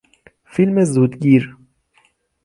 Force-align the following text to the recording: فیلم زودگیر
فیلم 0.45 0.83
زودگیر 0.83 1.55